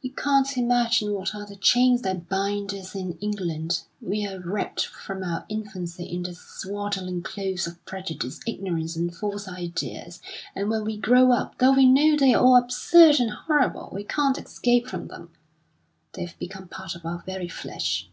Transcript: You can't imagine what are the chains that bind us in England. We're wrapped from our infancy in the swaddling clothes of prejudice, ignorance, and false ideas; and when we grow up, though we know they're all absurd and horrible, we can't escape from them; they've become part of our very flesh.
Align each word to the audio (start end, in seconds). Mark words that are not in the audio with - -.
You 0.00 0.12
can't 0.12 0.56
imagine 0.56 1.12
what 1.12 1.34
are 1.34 1.44
the 1.44 1.56
chains 1.56 2.02
that 2.02 2.28
bind 2.28 2.72
us 2.72 2.94
in 2.94 3.18
England. 3.20 3.80
We're 4.00 4.38
wrapped 4.40 4.86
from 4.86 5.24
our 5.24 5.44
infancy 5.48 6.04
in 6.04 6.22
the 6.22 6.36
swaddling 6.36 7.24
clothes 7.24 7.66
of 7.66 7.84
prejudice, 7.84 8.38
ignorance, 8.46 8.94
and 8.94 9.12
false 9.12 9.48
ideas; 9.48 10.20
and 10.54 10.70
when 10.70 10.84
we 10.84 10.96
grow 10.98 11.32
up, 11.32 11.58
though 11.58 11.72
we 11.74 11.84
know 11.86 12.16
they're 12.16 12.38
all 12.38 12.54
absurd 12.56 13.18
and 13.18 13.30
horrible, 13.32 13.90
we 13.92 14.04
can't 14.04 14.38
escape 14.38 14.86
from 14.86 15.08
them; 15.08 15.30
they've 16.12 16.38
become 16.38 16.68
part 16.68 16.94
of 16.94 17.04
our 17.04 17.24
very 17.26 17.48
flesh. 17.48 18.08